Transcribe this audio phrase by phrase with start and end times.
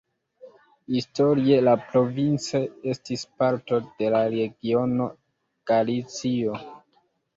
[0.93, 2.61] Historie la provinco
[2.93, 5.11] estis parto de la regiono
[5.73, 6.57] Galicio.